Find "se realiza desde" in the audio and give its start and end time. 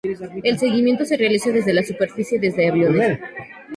1.05-1.75